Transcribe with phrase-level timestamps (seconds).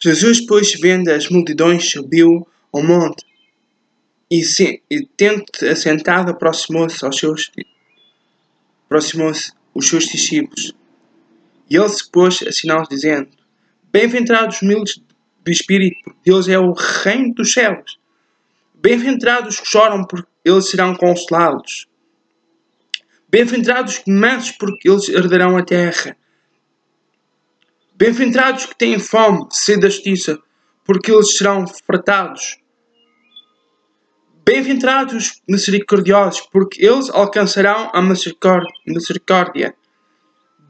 [0.00, 3.24] Jesus, pois, vendo as multidões, subiu ao monte
[4.30, 7.50] e, se, e tendo assentado, aproximou-se aos seus
[8.84, 10.72] aproximou-se os seus discípulos.
[11.68, 13.28] E ele se pôs a sinal dizendo:
[13.92, 15.02] Bem-aventurados os humildes
[15.44, 17.98] do espírito, porque Deus é o reino dos céus.
[18.74, 21.86] Bem-aventurados os que choram, porque eles serão consolados.
[23.28, 26.16] Bem-aventurados os mansos, porque eles herdarão a terra.
[27.98, 30.38] Bem-aventurados que têm fome de sede da justiça,
[30.84, 32.56] porque eles serão fartados.
[34.44, 39.74] Bem-aventurados os misericordiosos, porque eles alcançarão a misericórdia.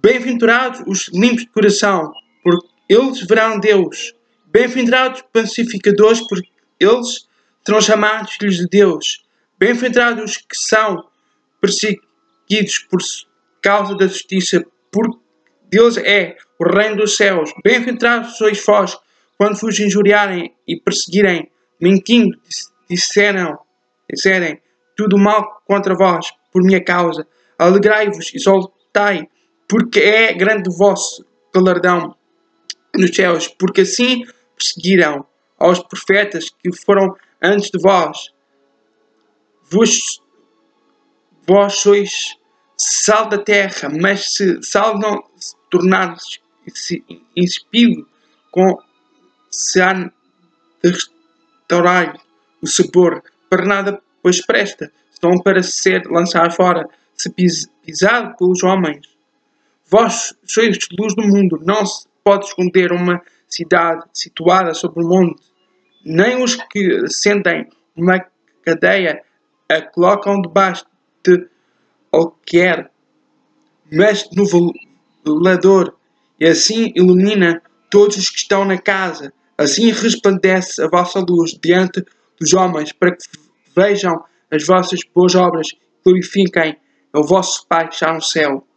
[0.00, 2.10] Bem-aventurados os limpos de coração,
[2.42, 4.14] porque eles verão Deus.
[4.46, 6.48] Bem-aventurados os pacificadores, porque
[6.80, 7.28] eles
[7.62, 9.22] serão chamados filhos de Deus.
[9.58, 11.04] Bem-aventurados os que são
[11.60, 13.00] perseguidos por
[13.60, 15.27] causa da justiça, porque
[15.70, 17.52] Deus é o reino dos céus.
[17.62, 18.98] Bem-aventurados sois vós,
[19.36, 22.36] quando vos injuriarem e perseguirem, mentindo,
[22.88, 23.58] disseram,
[24.10, 24.60] disserem
[24.96, 27.26] tudo mal contra vós, por minha causa.
[27.58, 29.28] Alegrai-vos, exaltai,
[29.68, 31.24] porque é grande o vosso
[31.54, 32.16] galardão
[32.96, 34.24] nos céus, porque assim
[34.56, 35.26] perseguiram
[35.58, 38.32] aos profetas que foram antes de vós.
[39.70, 40.22] Vos,
[41.46, 42.36] vós sois
[42.76, 45.27] sal da terra, mas se sal não
[45.68, 46.16] se tornar
[46.74, 47.04] se
[47.36, 48.06] inspido
[48.50, 48.78] com
[49.50, 50.10] se há de
[50.82, 52.18] restaurar
[52.62, 58.62] o sabor, para nada pois presta, senão para ser lançado fora, se pis, pisado pelos
[58.62, 59.06] homens.
[59.90, 65.42] Vós sois luz do mundo, não se pode esconder uma cidade situada sobre o monte,
[66.04, 68.24] nem os que sentem uma
[68.62, 69.22] cadeia
[69.68, 70.84] a colocam debaixo
[71.24, 71.48] de
[72.12, 72.90] alquer,
[73.90, 74.44] mas no
[75.24, 75.94] velador,
[76.38, 79.32] e assim ilumina todos os que estão na casa.
[79.56, 82.04] Assim resplandece a vossa luz diante
[82.40, 83.24] dos homens, para que
[83.76, 86.76] vejam as vossas boas obras e glorifiquem
[87.14, 88.67] o vosso Pai que está no céu.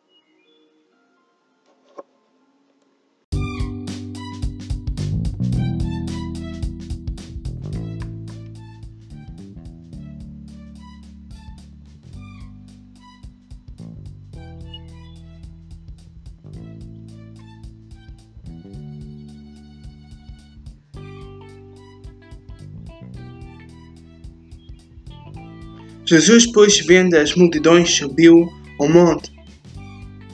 [26.11, 29.31] Jesus, pois, vendo as multidões, subiu ao monte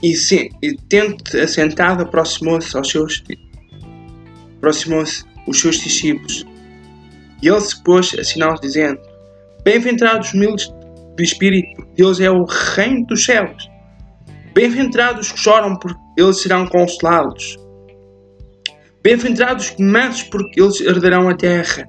[0.02, 3.24] e, se, e tendo assentado, aproximou-se aos seus
[4.58, 6.46] aproximou-se os seus discípulos.
[7.44, 9.00] E ele se pôs a sinal dizendo:
[9.64, 10.68] Bem-aventurados os humildes
[11.16, 13.70] do espírito, porque Deus é o reino dos céus.
[14.56, 17.56] Bem-aventurados que choram, porque eles serão consolados.
[19.04, 21.88] Bem-aventurados que mansos, porque eles herdarão a terra.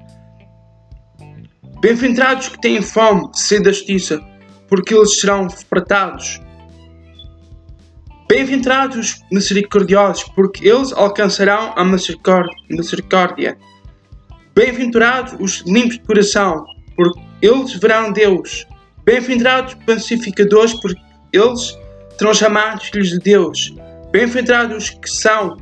[1.80, 4.20] Bem-aventurados que têm fome de sede da justiça,
[4.66, 6.40] porque eles serão fratados.
[8.28, 13.56] Bem-aventurados misericordiosos, porque eles alcançarão a misericórdia.
[14.56, 16.64] Bem-aventurados os limpos de coração,
[16.96, 18.66] porque eles verão Deus.
[19.04, 21.00] Bem-aventurados pacificadores, porque
[21.32, 21.78] eles
[22.18, 23.72] serão chamados filhos de Deus.
[24.10, 25.56] Bem-aventurados os que são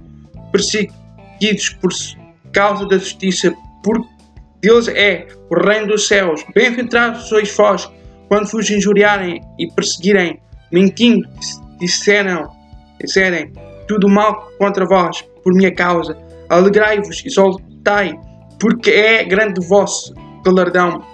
[0.50, 1.92] perseguidos por
[2.52, 3.54] causa da justiça,
[3.84, 4.15] porque
[4.60, 6.44] Deus é o reino dos céus.
[6.54, 7.90] Bem-aventurados sois vós,
[8.28, 10.40] quando vos injuriarem e perseguirem,
[10.72, 11.28] mentindo,
[11.78, 12.50] disseram,
[13.00, 13.52] disserem
[13.86, 16.16] tudo mal contra vós, por minha causa.
[16.48, 18.18] Alegrai-vos, exaltai,
[18.58, 20.14] porque é grande vosso
[20.44, 21.04] galardão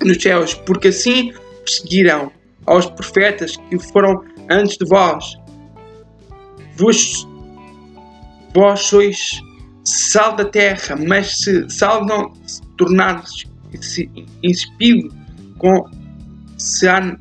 [0.00, 1.32] nos céus, porque assim
[1.64, 2.32] perseguiram
[2.66, 5.36] aos profetas que foram antes de vós.
[6.76, 7.28] Vos,
[8.54, 9.40] vós sois
[9.84, 13.22] sal da terra, mas se sal não se tornar
[14.42, 15.14] insipido,
[15.58, 15.88] com
[16.58, 17.16] se há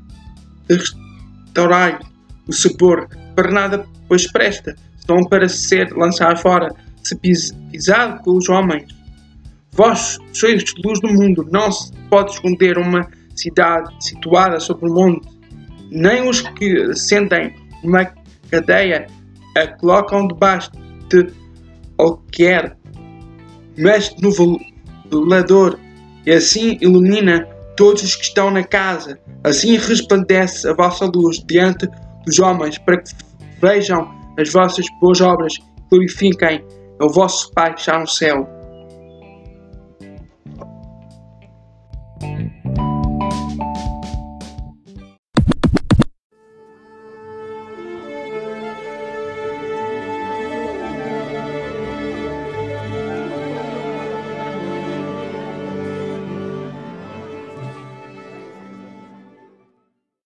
[0.70, 2.00] restaurar
[2.48, 6.70] o sabor, para nada pois presta, senão para ser lançado fora,
[7.04, 8.94] se pisado pelos homens.
[9.74, 15.28] Vós sois luz do mundo, não se pode esconder uma cidade situada sobre o monte,
[15.90, 18.06] nem os que sentem uma
[18.50, 19.08] cadeia
[19.58, 20.72] a colocam debaixo
[21.10, 21.28] de
[22.02, 22.76] qualquer,
[23.78, 24.32] mas no
[25.12, 25.80] velador,
[26.26, 29.20] e assim ilumina todos os que estão na casa.
[29.44, 31.88] Assim resplandece a vossa luz diante
[32.26, 33.12] dos homens, para que
[33.62, 34.10] vejam
[34.40, 36.66] as vossas boas obras e glorifiquem
[37.00, 38.48] o vosso Pai que está no céu.